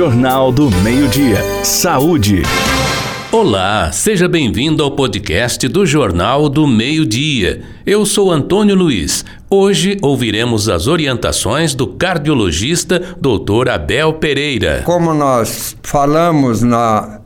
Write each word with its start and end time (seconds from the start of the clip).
Jornal 0.00 0.50
do 0.50 0.70
Meio-Dia. 0.70 1.44
Saúde. 1.62 2.40
Olá, 3.30 3.92
seja 3.92 4.26
bem-vindo 4.26 4.82
ao 4.82 4.92
podcast 4.92 5.68
do 5.68 5.84
Jornal 5.84 6.48
do 6.48 6.66
Meio-Dia. 6.66 7.62
Eu 7.84 8.06
sou 8.06 8.32
Antônio 8.32 8.74
Luiz. 8.74 9.26
Hoje 9.50 9.98
ouviremos 10.00 10.70
as 10.70 10.86
orientações 10.86 11.74
do 11.74 11.86
cardiologista 11.86 12.98
Dr. 13.20 13.68
Abel 13.68 14.14
Pereira. 14.14 14.80
Como 14.86 15.12
nós 15.12 15.76
falamos 15.82 16.62
na, 16.62 17.20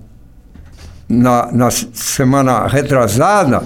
na, 1.09 1.53
na 1.53 1.71
semana 1.71 2.67
retrasada, 2.67 3.63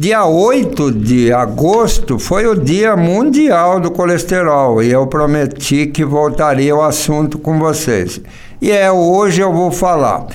Dia 0.00 0.24
8 0.24 0.92
de 0.92 1.30
agosto 1.30 2.18
foi 2.18 2.46
o 2.46 2.54
Dia 2.54 2.96
Mundial 2.96 3.78
do 3.78 3.90
Colesterol 3.90 4.82
e 4.82 4.90
eu 4.90 5.06
prometi 5.06 5.88
que 5.88 6.06
voltaria 6.06 6.72
ao 6.72 6.82
assunto 6.82 7.38
com 7.38 7.58
vocês. 7.58 8.18
E 8.62 8.70
é 8.70 8.90
hoje 8.90 9.42
eu 9.42 9.52
vou 9.52 9.70
falar. 9.70 10.28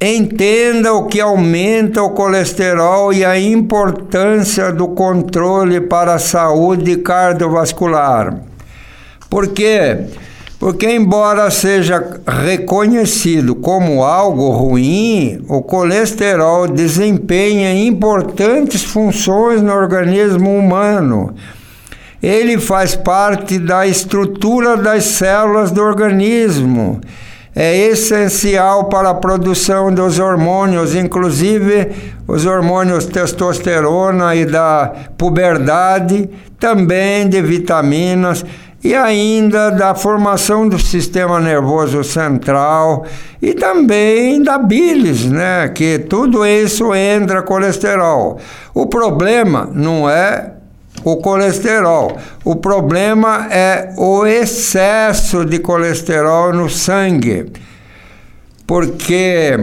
Entenda 0.00 0.94
o 0.94 1.04
que 1.08 1.20
aumenta 1.20 2.02
o 2.02 2.12
colesterol 2.12 3.12
e 3.12 3.22
a 3.22 3.38
importância 3.38 4.72
do 4.72 4.88
controle 4.88 5.82
para 5.82 6.14
a 6.14 6.18
saúde 6.18 6.96
cardiovascular. 6.96 8.34
Por 9.28 9.48
quê? 9.48 10.06
Porque, 10.60 10.90
embora 10.90 11.50
seja 11.50 12.20
reconhecido 12.26 13.54
como 13.54 14.04
algo 14.04 14.50
ruim, 14.50 15.42
o 15.48 15.62
colesterol 15.62 16.68
desempenha 16.68 17.72
importantes 17.72 18.84
funções 18.84 19.62
no 19.62 19.72
organismo 19.72 20.54
humano. 20.54 21.34
Ele 22.22 22.58
faz 22.58 22.94
parte 22.94 23.58
da 23.58 23.86
estrutura 23.86 24.76
das 24.76 25.04
células 25.04 25.70
do 25.70 25.80
organismo. 25.80 27.00
É 27.56 27.74
essencial 27.74 28.84
para 28.84 29.08
a 29.08 29.14
produção 29.14 29.90
dos 29.90 30.18
hormônios, 30.18 30.94
inclusive 30.94 31.88
os 32.28 32.44
hormônios 32.44 33.06
testosterona 33.06 34.36
e 34.36 34.44
da 34.44 34.92
puberdade, 35.16 36.28
também 36.58 37.26
de 37.26 37.40
vitaminas 37.40 38.44
e 38.82 38.94
ainda 38.94 39.70
da 39.70 39.94
formação 39.94 40.68
do 40.68 40.78
sistema 40.78 41.38
nervoso 41.38 42.02
central 42.02 43.04
e 43.40 43.52
também 43.52 44.42
da 44.42 44.56
bilis, 44.58 45.26
né? 45.26 45.68
Que 45.68 45.98
tudo 45.98 46.46
isso 46.46 46.94
entra 46.94 47.42
colesterol. 47.42 48.38
O 48.74 48.86
problema 48.86 49.68
não 49.72 50.08
é 50.08 50.54
o 51.04 51.16
colesterol, 51.16 52.16
o 52.44 52.56
problema 52.56 53.46
é 53.50 53.92
o 53.96 54.26
excesso 54.26 55.44
de 55.44 55.58
colesterol 55.58 56.52
no 56.52 56.68
sangue. 56.68 57.52
Porque 58.66 59.58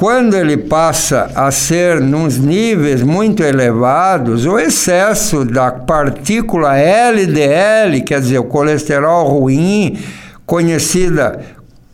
quando 0.00 0.34
ele 0.34 0.56
passa 0.56 1.30
a 1.34 1.50
ser 1.50 2.00
nos 2.00 2.38
níveis 2.38 3.02
muito 3.02 3.42
elevados, 3.42 4.46
o 4.46 4.58
excesso 4.58 5.44
da 5.44 5.70
partícula 5.70 6.74
LDL, 6.74 8.00
quer 8.06 8.18
dizer, 8.18 8.38
o 8.38 8.44
colesterol 8.44 9.28
ruim, 9.28 9.98
conhecida 10.46 11.44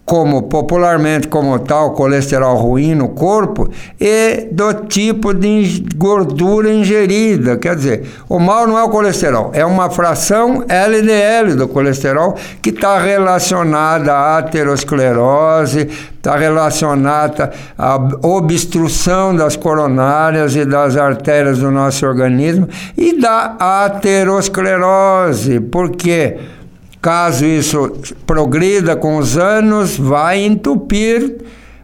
como 0.06 0.44
popularmente 0.44 1.26
como 1.26 1.58
tal 1.58 1.90
colesterol 1.90 2.56
ruim 2.56 2.94
no 2.94 3.08
corpo 3.08 3.68
e 4.00 4.46
do 4.52 4.72
tipo 4.86 5.34
de 5.34 5.84
gordura 5.96 6.72
ingerida. 6.72 7.56
Quer 7.56 7.74
dizer, 7.74 8.06
o 8.28 8.38
mal 8.38 8.68
não 8.68 8.78
é 8.78 8.84
o 8.84 8.88
colesterol, 8.88 9.50
é 9.52 9.66
uma 9.66 9.90
fração 9.90 10.64
LDL 10.68 11.56
do 11.56 11.66
colesterol 11.66 12.36
que 12.62 12.70
está 12.70 13.00
relacionada 13.00 14.14
à 14.14 14.38
aterosclerose, 14.38 15.88
está 16.16 16.36
relacionada 16.36 17.50
à 17.76 17.96
obstrução 18.22 19.34
das 19.34 19.56
coronárias 19.56 20.54
e 20.54 20.64
das 20.64 20.96
artérias 20.96 21.58
do 21.58 21.72
nosso 21.72 22.06
organismo 22.06 22.68
e 22.96 23.20
da 23.20 23.56
aterosclerose. 23.58 25.58
Por 25.58 25.90
quê? 25.90 26.38
Caso 27.00 27.44
isso 27.44 27.92
progrida 28.26 28.96
com 28.96 29.16
os 29.16 29.36
anos, 29.36 29.96
vai 29.96 30.40
entupir 30.40 31.36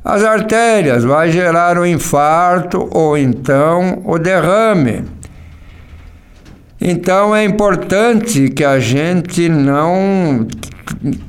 as 0.04 0.24
artérias, 0.24 1.04
vai 1.04 1.30
gerar 1.30 1.78
o 1.78 1.82
um 1.82 1.86
infarto 1.86 2.88
ou 2.90 3.16
então 3.16 4.02
o 4.04 4.18
derrame. 4.18 5.04
Então 6.80 7.34
é 7.34 7.44
importante 7.44 8.48
que 8.48 8.64
a 8.64 8.80
gente 8.80 9.48
não 9.48 10.46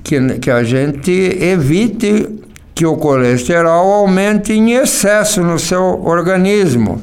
que, 0.04 0.40
que 0.40 0.50
a 0.50 0.64
gente 0.64 1.12
evite 1.12 2.28
que 2.74 2.86
o 2.88 2.98
colesterol 2.98 3.92
aumente 3.92 4.52
em 4.52 4.74
excesso 4.74 5.44
no 5.44 5.60
seu 5.60 6.04
organismo. 6.04 7.00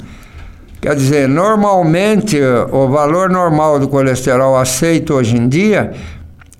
Quer 0.81 0.97
dizer, 0.97 1.29
normalmente 1.29 2.41
o 2.73 2.89
valor 2.89 3.31
normal 3.31 3.79
do 3.79 3.87
colesterol 3.87 4.57
aceito 4.57 5.15
hoje 5.15 5.37
em 5.37 5.49
dia 5.49 5.93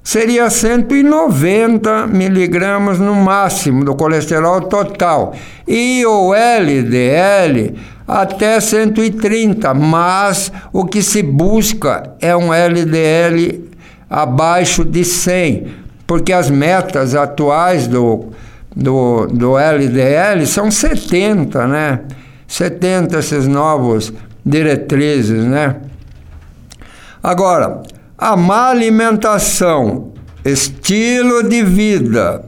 seria 0.03 0.49
190 0.49 2.06
miligramas 2.06 2.99
no 2.99 3.15
máximo 3.15 3.84
do 3.84 3.94
colesterol 3.94 4.62
total. 4.62 5.34
E 5.66 6.05
o 6.06 6.34
LDL 6.34 7.75
até 8.06 8.59
130, 8.59 9.72
mas 9.75 10.53
o 10.72 10.84
que 10.84 11.03
se 11.03 11.22
busca 11.22 12.15
é 12.21 12.37
um 12.37 12.53
LDL 12.53 13.69
abaixo 14.09 14.84
de 14.84 15.05
100, 15.05 15.69
porque 16.06 16.33
as 16.33 16.50
metas 16.50 17.15
atuais 17.15 17.87
do, 17.87 18.31
do, 18.75 19.27
do 19.27 19.56
LDL 19.56 20.44
são 20.47 20.71
70, 20.71 21.66
né? 21.69 22.00
70 22.49 23.19
esses 23.21 23.47
novos 23.47 24.12
diretrizes, 24.44 25.44
né? 25.44 25.77
Agora, 27.22 27.83
a 28.21 28.37
má 28.37 28.69
alimentação, 28.69 30.13
estilo 30.45 31.43
de 31.43 31.63
vida, 31.63 32.45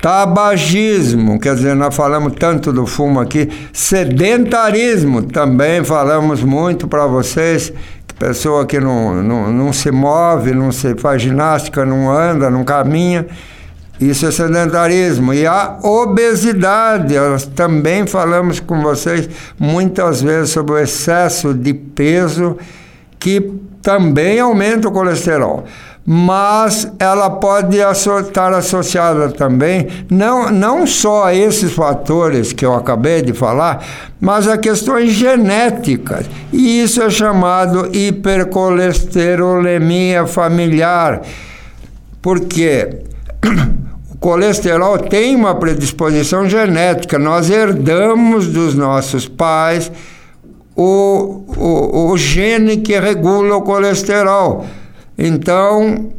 tabagismo, 0.00 1.38
quer 1.38 1.54
dizer, 1.54 1.76
nós 1.76 1.94
falamos 1.94 2.32
tanto 2.36 2.72
do 2.72 2.84
fumo 2.84 3.20
aqui, 3.20 3.48
sedentarismo, 3.72 5.22
também 5.22 5.84
falamos 5.84 6.42
muito 6.42 6.88
para 6.88 7.06
vocês, 7.06 7.72
que 8.08 8.14
pessoa 8.14 8.66
que 8.66 8.80
não, 8.80 9.22
não, 9.22 9.52
não 9.52 9.72
se 9.72 9.92
move, 9.92 10.52
não 10.52 10.72
se 10.72 10.96
faz 10.96 11.22
ginástica, 11.22 11.86
não 11.86 12.10
anda, 12.10 12.50
não 12.50 12.64
caminha, 12.64 13.28
isso 14.00 14.26
é 14.26 14.32
sedentarismo. 14.32 15.32
E 15.32 15.46
a 15.46 15.78
obesidade, 15.80 17.14
nós 17.14 17.46
também 17.46 18.04
falamos 18.04 18.58
com 18.58 18.82
vocês 18.82 19.28
muitas 19.56 20.20
vezes 20.20 20.50
sobre 20.50 20.72
o 20.72 20.78
excesso 20.78 21.54
de 21.54 21.72
peso 21.72 22.58
que 23.22 23.40
também 23.80 24.38
aumenta 24.40 24.88
o 24.88 24.92
colesterol. 24.92 25.64
Mas 26.04 26.92
ela 26.98 27.30
pode 27.30 27.78
estar 27.78 28.52
associada 28.52 29.30
também, 29.30 29.86
não, 30.10 30.50
não 30.50 30.84
só 30.84 31.26
a 31.26 31.34
esses 31.34 31.72
fatores 31.72 32.52
que 32.52 32.66
eu 32.66 32.74
acabei 32.74 33.22
de 33.22 33.32
falar, 33.32 33.86
mas 34.20 34.48
a 34.48 34.58
questões 34.58 35.12
genéticas. 35.12 36.26
E 36.52 36.82
isso 36.82 37.00
é 37.00 37.08
chamado 37.08 37.96
hipercolesterolemia 37.96 40.26
familiar. 40.26 41.22
Porque 42.20 43.04
o 44.12 44.18
colesterol 44.18 44.98
tem 44.98 45.36
uma 45.36 45.54
predisposição 45.54 46.48
genética, 46.48 47.20
nós 47.20 47.48
herdamos 47.48 48.48
dos 48.48 48.74
nossos 48.74 49.28
pais 49.28 49.92
o, 50.76 51.44
o, 51.56 52.10
o 52.12 52.16
gene 52.16 52.78
que 52.78 52.98
regula 52.98 53.56
o 53.56 53.62
colesterol. 53.62 54.64
Então, 55.16 56.10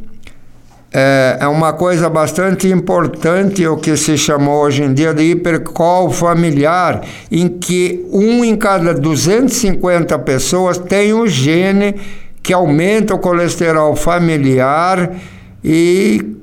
é, 0.92 1.38
é, 1.40 1.46
uma 1.48 1.72
coisa 1.72 2.08
bastante 2.08 2.68
importante 2.68 3.66
o 3.66 3.76
que 3.76 3.96
se 3.96 4.16
chamou 4.16 4.62
hoje 4.62 4.84
em 4.84 4.94
dia 4.94 5.12
de 5.12 5.24
hipercol 5.24 6.08
familiar, 6.10 7.02
em 7.32 7.48
que 7.48 8.06
um 8.12 8.44
em 8.44 8.54
cada 8.54 8.94
250 8.94 10.16
pessoas 10.20 10.78
tem 10.78 11.12
o 11.12 11.26
gene 11.26 11.96
que 12.40 12.52
aumenta 12.52 13.14
o 13.14 13.18
colesterol 13.18 13.96
familiar 13.96 15.10
e 15.64 16.36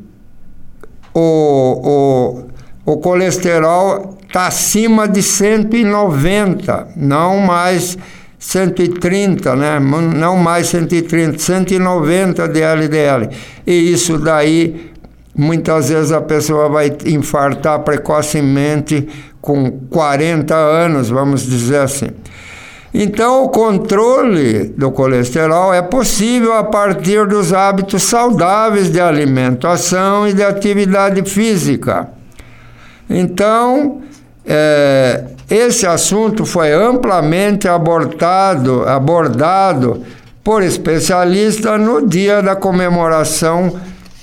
o, 1.14 2.44
o, 2.86 2.92
o 2.94 2.98
colesterol 2.98 4.18
está 4.32 4.48
acima 4.48 5.10
de 5.10 5.22
190, 5.22 6.88
não 6.96 7.40
mais 7.40 7.98
130, 8.40 9.56
né? 9.58 9.78
não 9.78 10.38
mais 10.38 10.68
130, 10.68 11.38
190 11.38 12.48
de 12.48 12.62
LDL. 12.62 13.30
E 13.68 13.92
isso 13.92 14.18
daí, 14.18 14.90
muitas 15.36 15.90
vezes 15.90 16.14
a 16.14 16.22
pessoa 16.22 16.70
vai 16.70 16.96
infartar 17.06 17.80
precocemente 17.80 19.06
com 19.42 19.70
40 19.90 20.56
anos, 20.56 21.10
vamos 21.10 21.46
dizer 21.46 21.80
assim. 21.80 22.08
Então, 22.94 23.44
o 23.44 23.50
controle 23.50 24.70
do 24.78 24.92
colesterol 24.92 25.74
é 25.74 25.82
possível 25.82 26.54
a 26.54 26.64
partir 26.64 27.28
dos 27.28 27.52
hábitos 27.52 28.04
saudáveis 28.04 28.90
de 28.90 29.00
alimentação 29.02 30.26
e 30.26 30.34
de 30.34 30.44
atividade 30.44 31.22
física. 31.30 32.10
Então, 33.10 34.02
é, 34.46 35.26
esse 35.50 35.86
assunto 35.86 36.46
foi 36.46 36.72
amplamente 36.72 37.68
abordado, 37.68 38.84
abordado 38.88 40.02
por 40.44 40.64
especialistas 40.64 41.80
no 41.80 42.08
dia 42.08 42.42
da 42.42 42.56
comemoração 42.56 43.80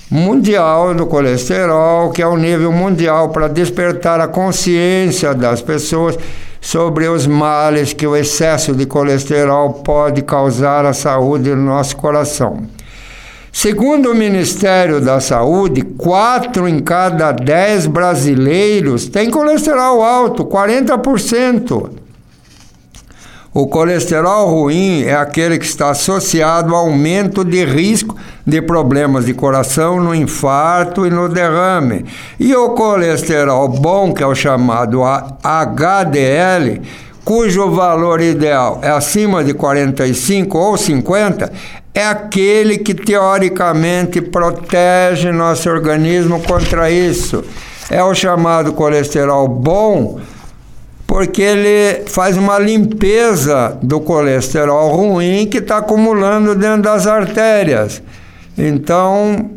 mundial 0.09 0.93
do 0.93 1.05
colesterol, 1.05 2.09
que 2.09 2.21
é 2.21 2.27
o 2.27 2.35
nível 2.35 2.71
mundial 2.71 3.29
para 3.29 3.47
despertar 3.47 4.19
a 4.19 4.27
consciência 4.27 5.33
das 5.33 5.61
pessoas 5.61 6.17
sobre 6.59 7.07
os 7.07 7.25
males 7.25 7.93
que 7.93 8.05
o 8.05 8.15
excesso 8.15 8.73
de 8.73 8.85
colesterol 8.85 9.73
pode 9.73 10.23
causar 10.23 10.85
à 10.85 10.93
saúde 10.93 11.51
do 11.51 11.55
nosso 11.55 11.95
coração. 11.95 12.63
Segundo 13.61 14.11
o 14.11 14.15
Ministério 14.15 15.01
da 15.01 15.19
Saúde, 15.19 15.81
4 15.81 16.65
em 16.65 16.79
cada 16.79 17.33
10 17.33 17.87
brasileiros 17.87 19.09
têm 19.09 19.29
colesterol 19.29 20.01
alto, 20.01 20.45
40%. 20.45 21.89
O 23.53 23.67
colesterol 23.67 24.49
ruim 24.49 25.01
é 25.01 25.13
aquele 25.13 25.59
que 25.59 25.65
está 25.65 25.89
associado 25.89 26.73
ao 26.73 26.85
aumento 26.85 27.43
de 27.43 27.65
risco 27.65 28.15
de 28.47 28.61
problemas 28.61 29.25
de 29.25 29.33
coração, 29.33 29.99
no 29.99 30.15
infarto 30.15 31.05
e 31.05 31.09
no 31.09 31.27
derrame. 31.27 32.05
E 32.39 32.55
o 32.55 32.69
colesterol 32.69 33.67
bom, 33.67 34.13
que 34.13 34.23
é 34.23 34.25
o 34.25 34.33
chamado 34.33 35.01
HDL, 35.03 36.81
cujo 37.29 37.69
valor 37.69 38.21
ideal 38.21 38.79
é 38.81 38.89
acima 38.89 39.43
de 39.43 39.53
45 39.53 40.57
ou 40.57 40.75
50, 40.75 41.51
é 41.93 42.03
aquele 42.03 42.79
que 42.79 42.95
teoricamente 42.95 44.19
protege 44.19 45.31
nosso 45.31 45.69
organismo 45.69 46.41
contra 46.41 46.89
isso. 46.89 47.43
É 47.87 48.03
o 48.03 48.15
chamado 48.15 48.73
colesterol 48.73 49.47
bom 49.47 50.19
porque 51.05 51.43
ele 51.43 52.03
faz 52.07 52.35
uma 52.35 52.57
limpeza 52.57 53.77
do 53.79 53.99
colesterol 53.99 54.89
ruim 54.89 55.45
que 55.45 55.59
está 55.59 55.77
acumulando 55.77 56.55
dentro 56.55 56.81
das 56.81 57.05
artérias. 57.05 58.01
Então, 58.57 59.51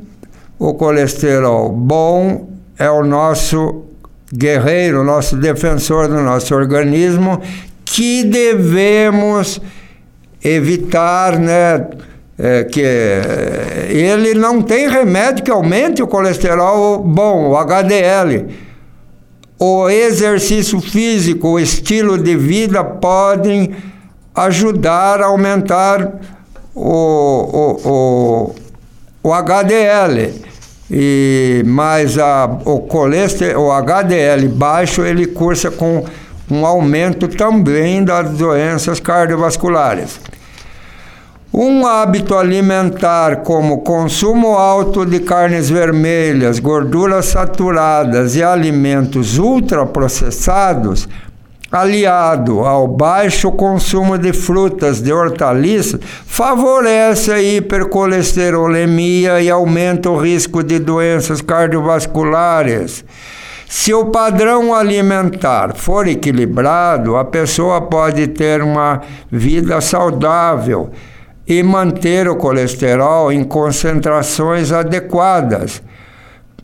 o 0.58 0.74
colesterol 0.74 1.70
bom 1.70 2.50
é 2.78 2.90
o 2.90 3.02
nosso 3.02 3.91
guerreiro, 4.32 5.04
nosso 5.04 5.36
defensor 5.36 6.08
do 6.08 6.20
nosso 6.20 6.54
organismo, 6.54 7.40
que 7.84 8.24
devemos 8.24 9.60
evitar, 10.42 11.38
né? 11.38 11.86
É, 12.38 12.64
que 12.64 12.80
ele 12.80 14.34
não 14.34 14.62
tem 14.62 14.88
remédio 14.88 15.44
que 15.44 15.50
aumente 15.50 16.02
o 16.02 16.06
colesterol 16.08 16.98
bom, 16.98 17.50
o 17.50 17.56
HDL 17.56 18.46
o 19.64 19.88
exercício 19.88 20.80
físico, 20.80 21.50
o 21.50 21.60
estilo 21.60 22.18
de 22.18 22.36
vida 22.36 22.82
podem 22.82 23.72
ajudar 24.34 25.22
a 25.22 25.26
aumentar 25.26 26.18
o, 26.74 26.90
o, 27.84 27.88
o, 27.88 28.54
o 29.22 29.32
HDL. 29.32 30.34
E, 30.90 31.62
mas 31.66 32.18
a, 32.18 32.44
o, 32.64 32.80
colesterol, 32.80 33.66
o 33.66 33.72
HDL 33.72 34.48
baixo 34.48 35.02
ele 35.02 35.26
cursa 35.26 35.70
com 35.70 36.04
um 36.50 36.66
aumento 36.66 37.28
também 37.28 38.04
das 38.04 38.30
doenças 38.32 39.00
cardiovasculares. 39.00 40.20
Um 41.54 41.86
hábito 41.86 42.34
alimentar 42.34 43.42
como 43.42 43.82
consumo 43.82 44.56
alto 44.56 45.04
de 45.04 45.20
carnes 45.20 45.68
vermelhas, 45.68 46.58
gorduras 46.58 47.26
saturadas 47.26 48.36
e 48.36 48.42
alimentos 48.42 49.38
ultraprocessados, 49.38 51.06
aliado 51.72 52.60
ao 52.60 52.86
baixo 52.86 53.50
consumo 53.50 54.18
de 54.18 54.34
frutas, 54.34 55.00
de 55.00 55.10
hortaliças, 55.10 55.98
favorece 56.26 57.32
a 57.32 57.42
hipercolesterolemia 57.42 59.40
e 59.40 59.48
aumenta 59.48 60.10
o 60.10 60.18
risco 60.18 60.62
de 60.62 60.78
doenças 60.78 61.40
cardiovasculares. 61.40 63.02
Se 63.66 63.94
o 63.94 64.04
padrão 64.10 64.74
alimentar 64.74 65.74
for 65.74 66.06
equilibrado, 66.06 67.16
a 67.16 67.24
pessoa 67.24 67.80
pode 67.80 68.26
ter 68.26 68.62
uma 68.62 69.00
vida 69.30 69.80
saudável 69.80 70.90
e 71.48 71.62
manter 71.62 72.28
o 72.28 72.36
colesterol 72.36 73.32
em 73.32 73.42
concentrações 73.42 74.72
adequadas. 74.72 75.82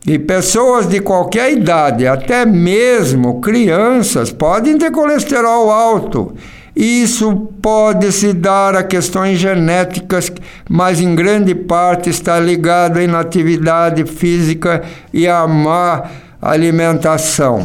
E 0.07 0.17
pessoas 0.17 0.87
de 0.87 1.01
qualquer 1.01 1.51
idade, 1.51 2.07
até 2.07 2.45
mesmo 2.45 3.41
crianças, 3.41 4.31
podem 4.31 4.77
ter 4.77 4.91
colesterol 4.91 5.69
alto. 5.69 6.33
Isso 6.75 7.35
pode 7.61 8.11
se 8.11 8.31
dar 8.31 8.75
a 8.75 8.83
questões 8.83 9.37
genéticas, 9.37 10.31
mas 10.69 11.01
em 11.01 11.13
grande 11.13 11.53
parte 11.53 12.09
está 12.09 12.39
ligado 12.39 12.97
à 12.97 13.03
inatividade 13.03 14.05
física 14.05 14.81
e 15.13 15.27
à 15.27 15.45
má 15.45 16.03
alimentação. 16.41 17.63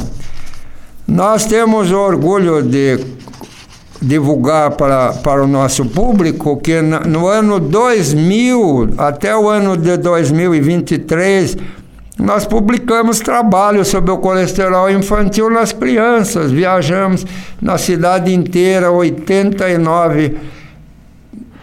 Nós 1.06 1.44
temos 1.44 1.92
orgulho 1.92 2.62
de 2.62 2.98
divulgar 4.02 4.72
para, 4.72 5.12
para 5.12 5.44
o 5.44 5.46
nosso 5.46 5.86
público 5.86 6.56
que 6.56 6.80
no 6.82 7.26
ano 7.26 7.60
2000 7.60 8.94
até 8.98 9.36
o 9.36 9.48
ano 9.48 9.76
de 9.76 9.96
2023 9.96 11.56
nós 12.18 12.46
publicamos 12.46 13.18
trabalhos 13.18 13.88
sobre 13.88 14.10
o 14.10 14.18
colesterol 14.18 14.88
infantil 14.90 15.50
nas 15.50 15.72
crianças. 15.72 16.50
Viajamos 16.50 17.26
na 17.60 17.76
cidade 17.76 18.32
inteira, 18.32 18.90
89 18.90 20.36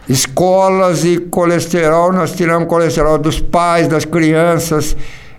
escolas 0.09 1.05
e 1.05 1.17
colesterol. 1.17 2.11
Nós 2.11 2.33
tiramos 2.33 2.67
colesterol 2.67 3.17
dos 3.17 3.39
pais, 3.39 3.87
das 3.87 4.03
crianças 4.03 4.95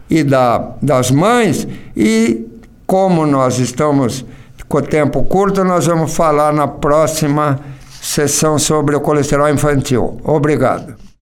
e 0.09 0.25
da, 0.25 0.71
das 0.81 1.11
mães. 1.11 1.69
E 1.95 2.47
como 2.87 3.27
nós 3.27 3.59
estamos 3.59 4.25
com 4.67 4.79
o 4.79 4.83
tempo 4.83 5.23
curto, 5.25 5.63
nós 5.63 5.87
vamos 5.87 6.15
falar 6.17 6.53
na 6.55 6.67
próxima 6.67 7.61
sessão 8.01 8.59
sobre 8.59 8.97
o 8.97 9.01
colesterol 9.01 9.51
infantil. 9.51 10.19
Obrigado. 10.25 11.02